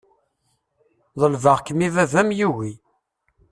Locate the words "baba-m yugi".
1.95-2.73